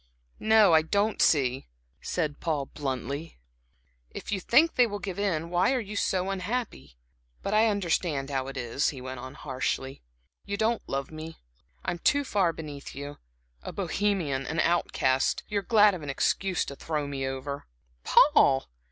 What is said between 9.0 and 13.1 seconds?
on, harshly, "you don't love me. I'm too far beneath